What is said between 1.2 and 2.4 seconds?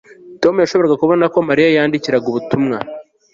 ko Mariya yandikiraga